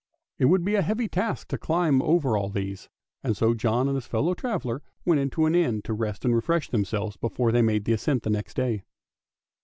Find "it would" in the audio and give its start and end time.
0.39-0.65